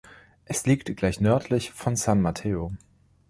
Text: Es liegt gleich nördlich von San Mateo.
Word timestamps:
Es 0.45 0.65
liegt 0.65 0.97
gleich 0.97 1.21
nördlich 1.21 1.69
von 1.73 1.95
San 1.95 2.23
Mateo. 2.23 2.75